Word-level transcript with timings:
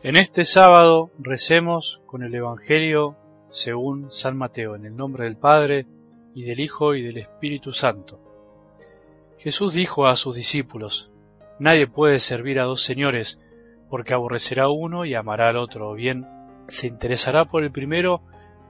En 0.00 0.14
este 0.14 0.44
sábado 0.44 1.10
recemos 1.18 2.00
con 2.06 2.22
el 2.22 2.32
Evangelio 2.32 3.16
según 3.50 4.12
San 4.12 4.36
Mateo, 4.36 4.76
en 4.76 4.86
el 4.86 4.94
nombre 4.94 5.24
del 5.24 5.36
Padre, 5.36 5.86
y 6.34 6.44
del 6.44 6.60
Hijo, 6.60 6.94
y 6.94 7.02
del 7.02 7.18
Espíritu 7.18 7.72
Santo. 7.72 8.20
Jesús 9.38 9.74
dijo 9.74 10.06
a 10.06 10.14
sus 10.14 10.36
discípulos, 10.36 11.10
Nadie 11.58 11.88
puede 11.88 12.20
servir 12.20 12.60
a 12.60 12.64
dos 12.64 12.80
señores, 12.80 13.40
porque 13.90 14.14
aborrecerá 14.14 14.68
uno 14.68 15.04
y 15.04 15.16
amará 15.16 15.48
al 15.48 15.56
otro, 15.56 15.90
o 15.90 15.94
bien 15.94 16.26
se 16.68 16.86
interesará 16.86 17.46
por 17.46 17.64
el 17.64 17.72
primero 17.72 18.22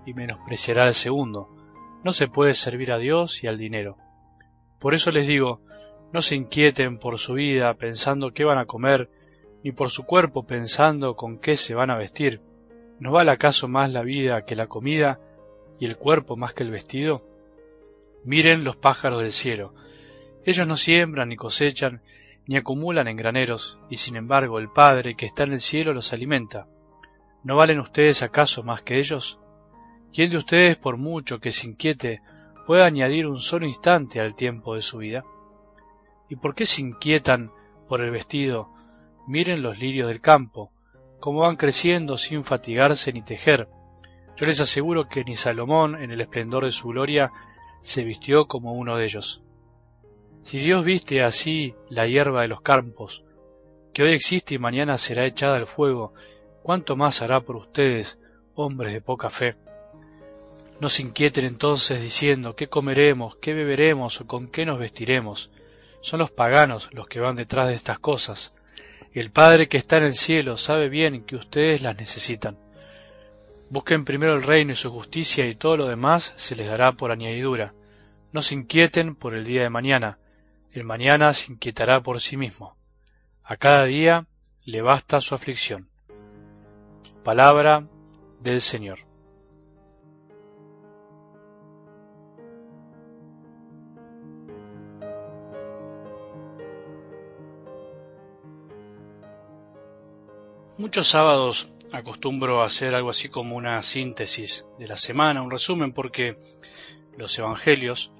y 0.06 0.14
menospreciará 0.14 0.84
al 0.84 0.94
segundo. 0.94 1.50
No 2.04 2.14
se 2.14 2.28
puede 2.28 2.54
servir 2.54 2.90
a 2.90 2.96
Dios 2.96 3.44
y 3.44 3.48
al 3.48 3.58
dinero. 3.58 3.98
Por 4.78 4.94
eso 4.94 5.10
les 5.10 5.26
digo, 5.26 5.60
no 6.10 6.22
se 6.22 6.36
inquieten 6.36 6.96
por 6.96 7.18
su 7.18 7.34
vida 7.34 7.74
pensando 7.74 8.32
qué 8.32 8.44
van 8.44 8.56
a 8.56 8.64
comer, 8.64 9.10
ni 9.62 9.72
por 9.72 9.90
su 9.90 10.04
cuerpo 10.04 10.46
pensando 10.46 11.16
con 11.16 11.38
qué 11.38 11.56
se 11.56 11.74
van 11.74 11.90
a 11.90 11.96
vestir. 11.96 12.40
¿No 13.00 13.12
vale 13.12 13.30
acaso 13.30 13.68
más 13.68 13.90
la 13.90 14.02
vida 14.02 14.44
que 14.44 14.56
la 14.56 14.66
comida 14.66 15.20
y 15.78 15.86
el 15.86 15.96
cuerpo 15.96 16.36
más 16.36 16.54
que 16.54 16.64
el 16.64 16.70
vestido? 16.70 17.24
Miren 18.24 18.64
los 18.64 18.76
pájaros 18.76 19.22
del 19.22 19.32
cielo. 19.32 19.74
Ellos 20.44 20.66
no 20.66 20.76
siembran 20.76 21.28
ni 21.28 21.36
cosechan, 21.36 22.02
ni 22.46 22.56
acumulan 22.56 23.08
en 23.08 23.16
graneros, 23.16 23.78
y 23.90 23.96
sin 23.96 24.16
embargo 24.16 24.58
el 24.58 24.70
Padre 24.70 25.14
que 25.14 25.26
está 25.26 25.44
en 25.44 25.52
el 25.52 25.60
cielo 25.60 25.92
los 25.92 26.12
alimenta. 26.12 26.66
¿No 27.44 27.56
valen 27.56 27.78
ustedes 27.78 28.22
acaso 28.22 28.62
más 28.62 28.82
que 28.82 28.98
ellos? 28.98 29.38
¿Quién 30.12 30.30
de 30.30 30.38
ustedes, 30.38 30.76
por 30.76 30.96
mucho 30.96 31.38
que 31.38 31.52
se 31.52 31.66
inquiete, 31.66 32.22
puede 32.66 32.82
añadir 32.82 33.26
un 33.26 33.38
solo 33.38 33.66
instante 33.66 34.20
al 34.20 34.34
tiempo 34.34 34.74
de 34.74 34.80
su 34.80 34.98
vida? 34.98 35.24
¿Y 36.28 36.36
por 36.36 36.54
qué 36.54 36.66
se 36.66 36.80
inquietan 36.80 37.52
por 37.86 38.02
el 38.02 38.10
vestido? 38.10 38.70
Miren 39.28 39.60
los 39.60 39.78
lirios 39.78 40.08
del 40.08 40.22
campo, 40.22 40.72
cómo 41.20 41.40
van 41.40 41.56
creciendo 41.56 42.16
sin 42.16 42.44
fatigarse 42.44 43.12
ni 43.12 43.20
tejer. 43.20 43.68
Yo 44.38 44.46
les 44.46 44.58
aseguro 44.58 45.06
que 45.06 45.22
ni 45.22 45.36
Salomón, 45.36 46.02
en 46.02 46.10
el 46.10 46.22
esplendor 46.22 46.64
de 46.64 46.70
su 46.70 46.88
gloria, 46.88 47.30
se 47.82 48.04
vistió 48.04 48.46
como 48.46 48.72
uno 48.72 48.96
de 48.96 49.04
ellos. 49.04 49.42
Si 50.44 50.58
Dios 50.60 50.82
viste 50.82 51.22
así 51.22 51.74
la 51.90 52.06
hierba 52.06 52.40
de 52.40 52.48
los 52.48 52.62
campos, 52.62 53.22
que 53.92 54.02
hoy 54.02 54.14
existe 54.14 54.54
y 54.54 54.58
mañana 54.58 54.96
será 54.96 55.26
echada 55.26 55.58
al 55.58 55.66
fuego, 55.66 56.14
¿cuánto 56.62 56.96
más 56.96 57.20
hará 57.20 57.42
por 57.42 57.56
ustedes, 57.56 58.18
hombres 58.54 58.94
de 58.94 59.02
poca 59.02 59.28
fe? 59.28 59.56
No 60.80 60.88
se 60.88 61.02
inquieten 61.02 61.44
entonces 61.44 62.00
diciendo 62.00 62.56
qué 62.56 62.68
comeremos, 62.68 63.36
qué 63.36 63.52
beberemos 63.52 64.22
o 64.22 64.26
con 64.26 64.48
qué 64.48 64.64
nos 64.64 64.78
vestiremos. 64.78 65.50
Son 66.00 66.18
los 66.18 66.30
paganos 66.30 66.88
los 66.94 67.08
que 67.08 67.20
van 67.20 67.36
detrás 67.36 67.68
de 67.68 67.74
estas 67.74 67.98
cosas 67.98 68.54
el 69.12 69.30
Padre 69.30 69.68
que 69.68 69.76
está 69.78 69.98
en 69.98 70.04
el 70.04 70.14
cielo 70.14 70.56
sabe 70.56 70.88
bien 70.88 71.24
que 71.24 71.36
ustedes 71.36 71.82
las 71.82 71.98
necesitan. 71.98 72.58
Busquen 73.70 74.04
primero 74.04 74.34
el 74.34 74.42
reino 74.42 74.72
y 74.72 74.76
su 74.76 74.90
justicia 74.90 75.46
y 75.46 75.54
todo 75.54 75.76
lo 75.76 75.88
demás 75.88 76.32
se 76.36 76.56
les 76.56 76.68
dará 76.68 76.92
por 76.92 77.10
añadidura. 77.10 77.74
No 78.32 78.42
se 78.42 78.54
inquieten 78.54 79.14
por 79.14 79.34
el 79.34 79.44
día 79.44 79.62
de 79.62 79.70
mañana, 79.70 80.18
el 80.72 80.84
mañana 80.84 81.32
se 81.32 81.52
inquietará 81.52 82.02
por 82.02 82.20
sí 82.20 82.36
mismo. 82.36 82.76
A 83.42 83.56
cada 83.56 83.84
día 83.84 84.26
le 84.64 84.82
basta 84.82 85.20
su 85.20 85.34
aflicción. 85.34 85.88
Palabra 87.24 87.86
del 88.40 88.60
Señor. 88.60 89.07
Muchos 100.78 101.08
sábados 101.08 101.72
acostumbro 101.92 102.62
a 102.62 102.66
hacer 102.66 102.94
algo 102.94 103.10
así 103.10 103.28
como 103.28 103.56
una 103.56 103.82
síntesis 103.82 104.64
de 104.78 104.86
la 104.86 104.96
semana, 104.96 105.42
un 105.42 105.50
resumen, 105.50 105.92
porque 105.92 106.38
los 107.16 107.36
evangelios, 107.36 108.12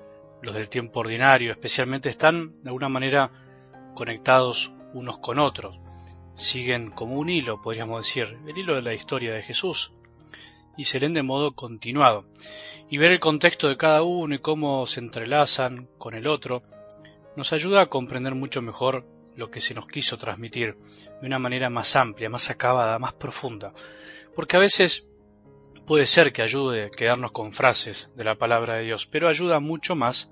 los 0.42 0.56
del 0.56 0.69
tiempo 0.69 0.98
ordinario 0.98 1.52
especialmente, 1.52 2.08
están 2.08 2.60
de 2.64 2.70
alguna 2.70 2.88
manera 2.88 3.30
conectados 3.94 4.72
unos 4.92 5.19
con 5.19 5.38
otros. 5.38 5.78
Siguen 6.34 6.91
como 6.91 7.20
un 7.20 7.30
hilo, 7.30 7.62
podríamos 7.62 8.04
decir, 8.04 8.36
el 8.44 8.58
hilo 8.58 8.75
de 8.75 8.82
la 8.82 8.92
historia 8.92 9.34
de 9.34 9.42
Jesús, 9.44 9.92
y 10.76 10.82
se 10.82 10.98
leen 10.98 11.14
de 11.14 11.22
modo 11.22 11.52
continuado. 11.52 12.25
Y 12.90 12.98
ver 12.98 13.12
el 13.12 13.20
contexto 13.20 13.69
de 13.69 13.76
cada 13.76 14.02
uno 14.02 14.34
y 14.34 14.40
cómo 14.40 14.84
se 14.88 14.98
entrelazan 14.98 15.88
con 15.96 16.16
el 16.16 16.26
otro, 16.26 16.64
nos 17.36 17.52
ayuda 17.52 17.82
a 17.82 17.86
comprender 17.86 18.34
mucho 18.34 18.62
mejor 18.62 19.06
lo 19.38 19.53
que 19.53 19.60
se 19.60 19.72
nos 19.72 19.87
quiso 19.87 20.19
transmitir 20.19 20.76
de 21.21 21.26
una 21.26 21.38
manera 21.38 21.71
más 21.71 21.94
amplia, 21.94 22.28
más 22.28 22.50
acabada, 22.50 22.99
más 22.99 23.12
profunda. 23.12 23.72
Porque 24.34 24.56
a 24.56 24.60
veces 24.60 25.06
puede 25.87 26.06
ser 26.06 26.32
que 26.32 26.43
ayude 26.43 26.91
quedarnos 26.91 27.31
con 27.31 27.53
frases 27.53 28.10
de 28.16 28.25
la 28.25 28.34
palabra 28.34 28.75
de 28.75 28.82
Dios, 28.82 29.06
pero 29.06 29.28
ayuda 29.28 29.60
mucho 29.60 29.94
más 29.94 30.28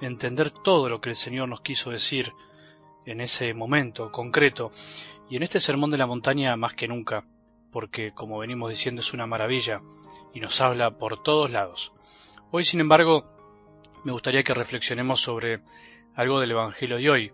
entender 0.00 0.52
todo 0.52 0.88
lo 0.88 1.00
que 1.00 1.08
el 1.08 1.16
Señor 1.16 1.48
nos 1.48 1.62
quiso 1.62 1.90
decir 1.90 2.32
en 3.06 3.20
ese 3.20 3.52
momento 3.54 4.12
concreto 4.12 4.70
y 5.28 5.36
en 5.36 5.42
este 5.42 5.58
sermón 5.58 5.90
de 5.90 5.98
la 5.98 6.06
montaña 6.06 6.56
más 6.56 6.74
que 6.74 6.86
nunca, 6.86 7.26
porque 7.72 8.12
como 8.12 8.38
venimos 8.38 8.70
diciendo 8.70 9.00
es 9.00 9.12
una 9.12 9.26
maravilla 9.26 9.82
y 10.32 10.38
nos 10.38 10.60
habla 10.60 10.96
por 10.96 11.24
todos 11.24 11.50
lados. 11.50 11.92
Hoy, 12.52 12.62
sin 12.62 12.78
embargo, 12.78 13.26
me 14.04 14.12
gustaría 14.12 14.44
que 14.44 14.54
reflexionemos 14.54 15.20
sobre 15.20 15.60
algo 16.14 16.38
del 16.38 16.52
Evangelio 16.52 16.98
de 16.98 17.10
hoy, 17.10 17.32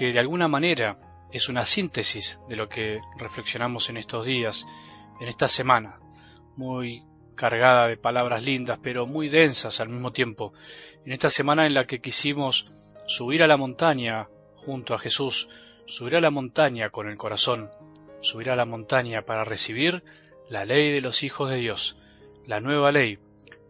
que 0.00 0.14
de 0.14 0.18
alguna 0.18 0.48
manera 0.48 0.96
es 1.30 1.50
una 1.50 1.66
síntesis 1.66 2.38
de 2.48 2.56
lo 2.56 2.70
que 2.70 3.02
reflexionamos 3.18 3.90
en 3.90 3.98
estos 3.98 4.24
días, 4.24 4.66
en 5.20 5.28
esta 5.28 5.46
semana, 5.46 6.00
muy 6.56 7.02
cargada 7.36 7.86
de 7.86 7.98
palabras 7.98 8.42
lindas, 8.42 8.78
pero 8.82 9.06
muy 9.06 9.28
densas 9.28 9.78
al 9.78 9.90
mismo 9.90 10.10
tiempo, 10.10 10.54
en 11.04 11.12
esta 11.12 11.28
semana 11.28 11.66
en 11.66 11.74
la 11.74 11.86
que 11.86 12.00
quisimos 12.00 12.70
subir 13.06 13.42
a 13.42 13.46
la 13.46 13.58
montaña 13.58 14.28
junto 14.56 14.94
a 14.94 14.98
Jesús, 14.98 15.50
subir 15.84 16.16
a 16.16 16.22
la 16.22 16.30
montaña 16.30 16.88
con 16.88 17.06
el 17.06 17.18
corazón, 17.18 17.68
subir 18.22 18.48
a 18.48 18.56
la 18.56 18.64
montaña 18.64 19.26
para 19.26 19.44
recibir 19.44 20.02
la 20.48 20.64
ley 20.64 20.92
de 20.92 21.02
los 21.02 21.22
hijos 21.24 21.50
de 21.50 21.56
Dios, 21.56 21.98
la 22.46 22.58
nueva 22.58 22.90
ley, 22.90 23.18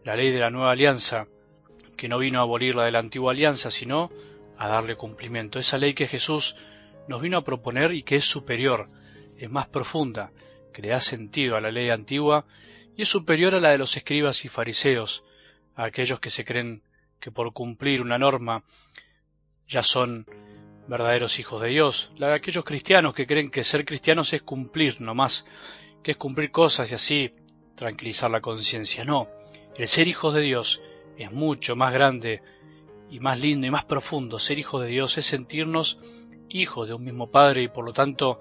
la 0.05 0.15
ley 0.15 0.31
de 0.31 0.39
la 0.39 0.49
nueva 0.49 0.71
alianza, 0.71 1.27
que 1.97 2.07
no 2.07 2.19
vino 2.19 2.39
a 2.39 2.43
abolir 2.43 2.75
la 2.75 2.85
de 2.85 2.91
la 2.91 2.99
antigua 2.99 3.33
alianza, 3.33 3.69
sino 3.69 4.09
a 4.61 4.67
darle 4.67 4.95
cumplimiento. 4.95 5.57
Esa 5.57 5.79
ley 5.79 5.95
que 5.95 6.05
Jesús 6.05 6.55
nos 7.07 7.19
vino 7.19 7.37
a 7.39 7.43
proponer 7.43 7.95
y 7.95 8.03
que 8.03 8.17
es 8.17 8.25
superior, 8.25 8.89
es 9.35 9.49
más 9.49 9.67
profunda, 9.67 10.31
que 10.71 10.83
le 10.83 10.89
da 10.89 10.99
sentido 10.99 11.55
a 11.55 11.61
la 11.61 11.71
ley 11.71 11.89
antigua 11.89 12.45
y 12.95 13.01
es 13.01 13.09
superior 13.09 13.55
a 13.55 13.59
la 13.59 13.71
de 13.71 13.79
los 13.79 13.97
escribas 13.97 14.45
y 14.45 14.49
fariseos, 14.49 15.23
a 15.75 15.85
aquellos 15.85 16.19
que 16.19 16.29
se 16.29 16.45
creen 16.45 16.83
que 17.19 17.31
por 17.31 17.53
cumplir 17.53 18.03
una 18.03 18.19
norma 18.19 18.63
ya 19.67 19.81
son 19.81 20.27
verdaderos 20.87 21.39
hijos 21.39 21.59
de 21.59 21.69
Dios, 21.69 22.11
la 22.17 22.27
de 22.27 22.35
aquellos 22.35 22.63
cristianos 22.63 23.15
que 23.15 23.25
creen 23.25 23.49
que 23.49 23.63
ser 23.63 23.83
cristianos 23.83 24.31
es 24.33 24.43
cumplir 24.43 25.01
no 25.01 25.15
más, 25.15 25.47
que 26.03 26.11
es 26.11 26.17
cumplir 26.17 26.51
cosas 26.51 26.91
y 26.91 26.93
así 26.93 27.33
tranquilizar 27.73 28.29
la 28.29 28.41
conciencia. 28.41 29.05
No, 29.05 29.27
el 29.75 29.87
ser 29.87 30.07
hijos 30.07 30.35
de 30.35 30.41
Dios 30.41 30.83
es 31.17 31.31
mucho 31.31 31.75
más 31.75 31.93
grande 31.93 32.43
y 33.11 33.19
más 33.19 33.39
lindo 33.41 33.67
y 33.67 33.71
más 33.71 33.83
profundo. 33.83 34.39
Ser 34.39 34.57
hijo 34.57 34.79
de 34.79 34.87
Dios 34.87 35.17
es 35.17 35.25
sentirnos 35.25 35.99
hijos 36.49 36.87
de 36.87 36.93
un 36.95 37.03
mismo 37.03 37.29
Padre 37.29 37.63
y 37.63 37.67
por 37.67 37.85
lo 37.85 37.93
tanto 37.93 38.39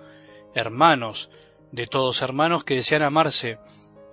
hermanos 0.55 1.31
de 1.73 1.87
todos, 1.87 2.23
hermanos 2.23 2.65
que 2.65 2.77
desean 2.77 3.03
amarse 3.03 3.59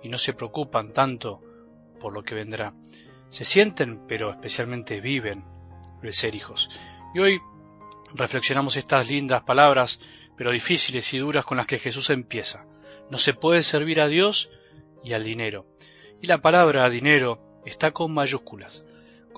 y 0.02 0.08
no 0.08 0.18
se 0.18 0.34
preocupan 0.34 0.92
tanto 0.92 1.40
por 2.00 2.12
lo 2.12 2.22
que 2.22 2.34
vendrá. 2.34 2.74
Se 3.30 3.44
sienten, 3.44 4.06
pero 4.08 4.32
especialmente 4.32 5.00
viven 5.00 5.44
el 6.02 6.12
ser 6.12 6.34
hijos. 6.34 6.70
Y 7.14 7.20
hoy 7.20 7.40
reflexionamos 8.14 8.76
estas 8.76 9.10
lindas 9.10 9.42
palabras, 9.42 10.00
pero 10.36 10.50
difíciles 10.50 11.12
y 11.14 11.18
duras 11.18 11.44
con 11.44 11.56
las 11.56 11.66
que 11.66 11.78
Jesús 11.78 12.10
empieza. 12.10 12.66
No 13.10 13.18
se 13.18 13.32
puede 13.32 13.62
servir 13.62 14.00
a 14.00 14.08
Dios 14.08 14.50
y 15.04 15.12
al 15.12 15.22
dinero. 15.22 15.66
Y 16.20 16.26
la 16.26 16.38
palabra 16.38 16.90
dinero 16.90 17.38
está 17.64 17.92
con 17.92 18.12
mayúsculas 18.12 18.84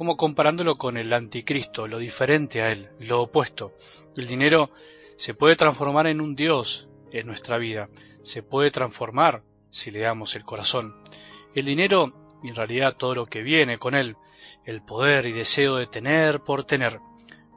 como 0.01 0.17
comparándolo 0.17 0.77
con 0.77 0.97
el 0.97 1.13
anticristo, 1.13 1.87
lo 1.87 1.99
diferente 1.99 2.63
a 2.63 2.73
él, 2.73 2.89
lo 3.01 3.21
opuesto. 3.21 3.75
El 4.17 4.27
dinero 4.27 4.71
se 5.19 5.35
puede 5.35 5.57
transformar 5.57 6.07
en 6.07 6.23
un 6.23 6.35
Dios 6.35 6.89
en 7.13 7.27
nuestra 7.27 7.59
vida, 7.59 7.91
se 8.23 8.43
puede 8.43 8.71
transformar 8.71 9.43
si 9.69 9.91
le 9.91 9.99
damos 9.99 10.37
el 10.37 10.45
corazón. 10.45 10.97
El 11.55 11.67
dinero, 11.67 12.15
y 12.43 12.49
en 12.49 12.55
realidad 12.55 12.97
todo 12.97 13.15
lo 13.15 13.27
que 13.27 13.43
viene 13.43 13.77
con 13.77 13.95
él, 13.95 14.17
el 14.65 14.81
poder 14.81 15.27
y 15.27 15.33
deseo 15.33 15.77
de 15.77 15.87
tener 15.87 16.41
por 16.41 16.65
tener, 16.65 16.99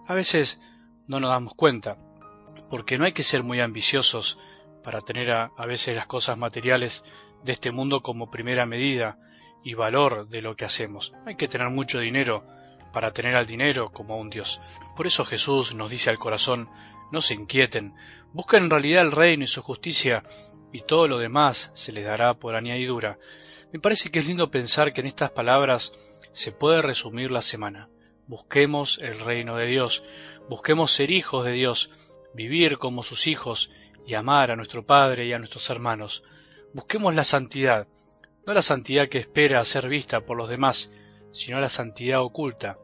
a 0.06 0.14
veces 0.14 0.60
no 1.08 1.22
nos 1.22 1.30
damos 1.30 1.54
cuenta, 1.54 1.98
porque 2.70 2.98
no 2.98 3.06
hay 3.06 3.14
que 3.14 3.24
ser 3.24 3.44
muy 3.44 3.62
ambiciosos 3.62 4.38
para 4.84 5.00
tener 5.00 5.32
a, 5.32 5.54
a 5.56 5.66
veces 5.66 5.96
las 5.96 6.08
cosas 6.08 6.38
materiales 6.38 7.06
de 7.46 7.54
este 7.54 7.72
mundo 7.72 8.02
como 8.02 8.30
primera 8.30 8.66
medida, 8.66 9.18
y 9.64 9.74
valor 9.74 10.28
de 10.28 10.42
lo 10.42 10.56
que 10.56 10.66
hacemos. 10.66 11.14
Hay 11.26 11.36
que 11.36 11.48
tener 11.48 11.70
mucho 11.70 12.00
dinero 12.00 12.46
para 12.92 13.12
tener 13.12 13.36
al 13.36 13.48
dinero 13.48 13.92
como 13.92 14.14
a 14.14 14.18
un 14.18 14.30
Dios. 14.30 14.62
Por 14.96 15.08
eso 15.08 15.26
Jesús 15.26 15.74
nos 15.74 15.90
dice 15.90 16.10
al 16.10 16.20
corazón, 16.20 16.70
no 17.12 17.22
se 17.22 17.34
inquieten, 17.34 17.96
busquen 18.34 18.66
en 18.66 18.70
realidad 18.70 19.04
el 19.04 19.12
reino 19.12 19.44
y 19.44 19.48
su 19.48 19.62
justicia, 19.62 20.24
y 20.72 20.82
todo 20.82 21.08
lo 21.08 21.18
demás 21.18 21.72
se 21.74 21.92
les 21.92 22.06
dará 22.06 22.34
por 22.34 22.56
añadidura. 22.56 23.20
Me 23.72 23.80
parece 23.80 24.12
que 24.12 24.20
es 24.20 24.28
lindo 24.28 24.52
pensar 24.52 24.94
que 24.94 25.02
en 25.02 25.08
estas 25.08 25.32
palabras 25.32 25.94
se 26.32 26.52
puede 26.52 26.82
resumir 26.82 27.32
la 27.32 27.42
semana. 27.42 27.90
Busquemos 28.28 29.00
el 29.00 29.20
reino 29.20 29.56
de 29.56 29.68
Dios, 29.68 30.04
busquemos 30.50 30.92
ser 30.92 31.12
hijos 31.12 31.46
de 31.46 31.52
Dios, 31.52 31.90
vivir 32.34 32.78
como 32.78 33.04
sus 33.04 33.28
hijos 33.28 33.72
y 34.06 34.16
amar 34.16 34.52
a 34.52 34.56
nuestro 34.56 34.86
Padre 34.86 35.26
y 35.26 35.34
a 35.34 35.40
nuestros 35.40 35.70
hermanos. 35.70 36.24
Busquemos 36.74 37.14
la 37.16 37.24
santidad, 37.24 37.88
no 38.46 38.54
la 38.54 38.62
santidad 38.62 39.10
que 39.10 39.20
espera 39.20 39.64
ser 39.64 39.88
vista 39.88 40.22
por 40.22 40.38
los 40.38 40.50
demás, 40.50 40.92
sino 41.32 41.60
la 41.60 41.70
santidad 41.70 42.22
oculta, 42.22 42.76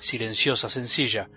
silenciosa, 0.00 0.68
sencilla, 0.68 1.28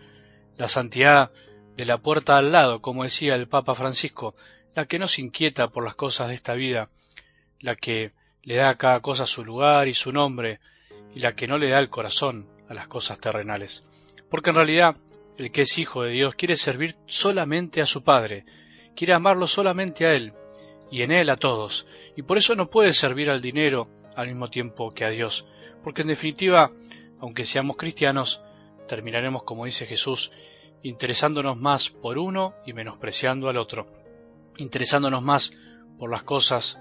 la 0.58 0.68
santidad 0.68 1.32
de 1.76 1.86
la 1.86 1.98
puerta 1.98 2.38
al 2.38 2.52
lado, 2.52 2.82
como 2.82 3.04
decía 3.04 3.36
el 3.36 3.48
Papa 3.48 3.76
Francisco, 3.76 4.36
la 4.76 4.86
que 4.86 5.00
no 5.00 5.08
se 5.08 5.22
inquieta 5.22 5.70
por 5.70 5.84
las 5.84 5.96
cosas 5.96 6.30
de 6.30 6.36
esta 6.36 6.54
vida, 6.54 6.90
la 7.60 7.76
que 7.76 8.12
le 8.44 8.56
da 8.56 8.70
a 8.70 8.78
cada 8.78 9.02
cosa 9.02 9.26
su 9.26 9.44
lugar 9.44 9.88
y 9.88 9.94
su 9.94 10.12
nombre, 10.12 10.60
y 11.14 11.20
la 11.20 11.36
que 11.36 11.48
no 11.48 11.58
le 11.58 11.70
da 11.70 11.80
el 11.80 11.90
corazón 11.90 12.50
a 12.70 12.74
las 12.74 12.88
cosas 12.88 13.20
terrenales. 13.20 13.84
Porque 14.30 14.52
en 14.52 14.58
realidad 14.58 14.98
el 15.38 15.52
que 15.52 15.62
es 15.62 15.78
hijo 15.78 16.04
de 16.04 16.12
Dios 16.12 16.36
quiere 16.36 16.56
servir 16.56 16.96
solamente 17.06 17.82
a 17.82 17.86
su 17.86 18.04
Padre, 18.04 18.46
quiere 18.96 19.14
amarlo 19.14 19.48
solamente 19.48 20.06
a 20.06 20.14
Él, 20.14 20.34
y 20.91 21.03
en 21.03 21.12
Él 21.12 21.30
a 21.30 21.38
todos, 21.38 21.86
y 22.15 22.24
por 22.24 22.38
eso 22.38 22.56
no 22.56 22.69
puede 22.69 22.94
servir 22.94 23.30
al 23.30 23.41
dinero 23.41 23.89
al 24.15 24.27
mismo 24.27 24.50
tiempo 24.50 24.91
que 24.91 25.06
a 25.06 25.09
Dios, 25.09 25.45
porque 25.83 26.01
en 26.01 26.07
definitiva, 26.09 26.71
aunque 27.19 27.45
seamos 27.45 27.77
cristianos, 27.77 28.41
terminaremos, 28.88 29.44
como 29.44 29.65
dice 29.65 29.86
Jesús, 29.86 30.31
interesándonos 30.83 31.57
más 31.57 31.89
por 31.89 32.18
uno 32.18 32.53
y 32.65 32.74
menospreciando 32.74 33.50
al 33.50 33.57
otro, 33.57 33.88
interesándonos 34.57 35.21
más 35.21 35.51
por 35.97 36.09
las 36.09 36.24
cosas 36.24 36.80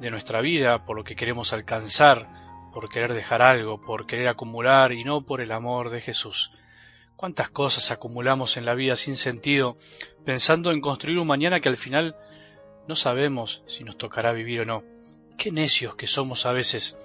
de 0.00 0.10
nuestra 0.10 0.40
vida, 0.40 0.84
por 0.84 0.96
lo 0.96 1.04
que 1.04 1.16
queremos 1.16 1.52
alcanzar, 1.52 2.28
por 2.72 2.88
querer 2.88 3.12
dejar 3.12 3.42
algo, 3.42 3.80
por 3.80 4.06
querer 4.06 4.28
acumular 4.28 4.92
y 4.92 5.04
no 5.04 5.22
por 5.22 5.40
el 5.40 5.52
amor 5.52 5.90
de 5.90 6.00
Jesús. 6.00 6.52
¿Cuántas 7.16 7.50
cosas 7.50 7.90
acumulamos 7.90 8.56
en 8.56 8.64
la 8.64 8.74
vida 8.74 8.96
sin 8.96 9.14
sentido, 9.14 9.76
pensando 10.24 10.70
en 10.70 10.80
construir 10.80 11.18
un 11.18 11.26
mañana 11.26 11.60
que 11.60 11.68
al 11.68 11.76
final 11.76 12.16
no 12.86 12.96
sabemos 12.96 13.62
si 13.66 13.84
nos 13.84 13.96
tocará 13.96 14.32
vivir 14.32 14.60
o 14.60 14.64
no? 14.64 14.82
Qué 15.36 15.52
necios 15.52 15.94
que 15.94 16.06
somos 16.06 16.46
a 16.46 16.52
veces. 16.52 16.96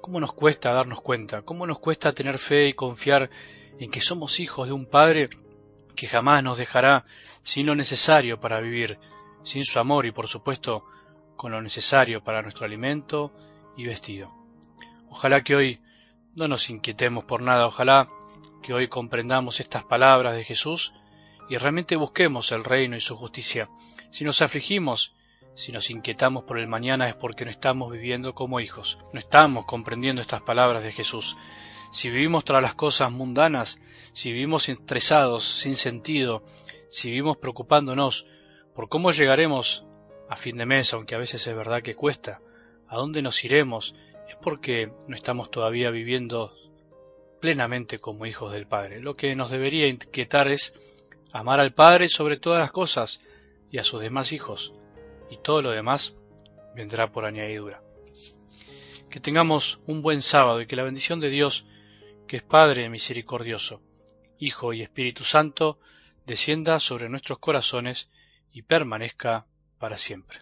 ¿Cómo 0.00 0.20
nos 0.20 0.32
cuesta 0.32 0.72
darnos 0.72 1.00
cuenta? 1.00 1.42
¿Cómo 1.42 1.66
nos 1.66 1.78
cuesta 1.78 2.12
tener 2.12 2.38
fe 2.38 2.68
y 2.68 2.72
confiar 2.72 3.30
en 3.78 3.90
que 3.90 4.00
somos 4.00 4.40
hijos 4.40 4.66
de 4.66 4.72
un 4.72 4.86
Padre 4.86 5.30
que 5.96 6.06
jamás 6.06 6.42
nos 6.42 6.58
dejará 6.58 7.04
sin 7.42 7.66
lo 7.66 7.74
necesario 7.74 8.40
para 8.40 8.60
vivir, 8.60 8.98
sin 9.42 9.64
su 9.64 9.78
amor 9.78 10.06
y 10.06 10.12
por 10.12 10.28
supuesto 10.28 10.84
con 11.36 11.52
lo 11.52 11.62
necesario 11.62 12.22
para 12.22 12.42
nuestro 12.42 12.66
alimento 12.66 13.32
y 13.76 13.84
vestido. 13.86 14.30
Ojalá 15.08 15.42
que 15.42 15.56
hoy 15.56 15.80
no 16.34 16.48
nos 16.48 16.70
inquietemos 16.70 17.24
por 17.24 17.42
nada, 17.42 17.66
ojalá 17.66 18.08
que 18.62 18.74
hoy 18.74 18.88
comprendamos 18.88 19.60
estas 19.60 19.84
palabras 19.84 20.36
de 20.36 20.44
Jesús 20.44 20.92
y 21.50 21.56
realmente 21.56 21.96
busquemos 21.96 22.52
el 22.52 22.62
reino 22.62 22.96
y 22.96 23.00
su 23.00 23.16
justicia. 23.16 23.68
Si 24.10 24.24
nos 24.24 24.40
afligimos, 24.40 25.16
si 25.56 25.72
nos 25.72 25.90
inquietamos 25.90 26.44
por 26.44 26.60
el 26.60 26.68
mañana 26.68 27.08
es 27.08 27.16
porque 27.16 27.44
no 27.44 27.50
estamos 27.50 27.90
viviendo 27.90 28.36
como 28.36 28.60
hijos, 28.60 28.98
no 29.12 29.18
estamos 29.18 29.64
comprendiendo 29.64 30.22
estas 30.22 30.42
palabras 30.42 30.84
de 30.84 30.92
Jesús. 30.92 31.36
Si 31.90 32.08
vivimos 32.08 32.44
tras 32.44 32.62
las 32.62 32.76
cosas 32.76 33.10
mundanas, 33.10 33.80
si 34.12 34.32
vivimos 34.32 34.68
estresados, 34.68 35.44
sin 35.44 35.74
sentido, 35.74 36.44
si 36.88 37.10
vivimos 37.10 37.36
preocupándonos 37.36 38.26
por 38.72 38.88
cómo 38.88 39.10
llegaremos 39.10 39.84
a 40.28 40.36
fin 40.36 40.56
de 40.56 40.66
mes, 40.66 40.94
aunque 40.94 41.16
a 41.16 41.18
veces 41.18 41.44
es 41.44 41.56
verdad 41.56 41.82
que 41.82 41.96
cuesta, 41.96 42.40
a 42.86 42.96
dónde 42.96 43.22
nos 43.22 43.44
iremos, 43.44 43.96
es 44.28 44.36
porque 44.36 44.92
no 45.08 45.16
estamos 45.16 45.50
todavía 45.50 45.90
viviendo 45.90 46.54
plenamente 47.40 47.98
como 47.98 48.24
hijos 48.24 48.52
del 48.52 48.68
Padre. 48.68 49.00
Lo 49.00 49.14
que 49.14 49.34
nos 49.34 49.50
debería 49.50 49.88
inquietar 49.88 50.48
es 50.48 50.74
amar 51.32 51.60
al 51.60 51.72
Padre 51.72 52.08
sobre 52.08 52.36
todas 52.36 52.60
las 52.60 52.70
cosas 52.70 53.20
y 53.70 53.78
a 53.78 53.84
sus 53.84 54.00
demás 54.00 54.32
hijos, 54.32 54.72
y 55.30 55.36
todo 55.36 55.62
lo 55.62 55.70
demás 55.70 56.14
vendrá 56.74 57.12
por 57.12 57.24
añadidura. 57.24 57.82
Que 59.08 59.20
tengamos 59.20 59.80
un 59.86 60.02
buen 60.02 60.22
sábado 60.22 60.60
y 60.60 60.66
que 60.66 60.76
la 60.76 60.84
bendición 60.84 61.20
de 61.20 61.30
Dios, 61.30 61.66
que 62.26 62.38
es 62.38 62.42
Padre 62.42 62.88
misericordioso, 62.88 63.80
Hijo 64.38 64.72
y 64.72 64.82
Espíritu 64.82 65.24
Santo, 65.24 65.78
descienda 66.26 66.78
sobre 66.78 67.08
nuestros 67.08 67.38
corazones 67.38 68.08
y 68.52 68.62
permanezca 68.62 69.46
para 69.78 69.98
siempre. 69.98 70.40